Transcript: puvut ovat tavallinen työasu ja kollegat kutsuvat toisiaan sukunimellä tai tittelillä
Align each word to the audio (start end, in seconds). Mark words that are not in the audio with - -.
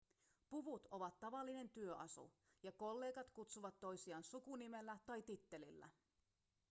puvut 0.49 0.87
ovat 0.91 1.19
tavallinen 1.19 1.69
työasu 1.69 2.31
ja 2.63 2.71
kollegat 2.71 3.29
kutsuvat 3.31 3.79
toisiaan 3.79 4.23
sukunimellä 4.23 4.97
tai 5.05 5.21
tittelillä 5.21 5.89